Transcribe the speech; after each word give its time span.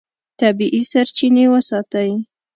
طبیعي 0.39 0.81
سرچینې 0.91 1.45
وساتئ. 1.53 2.11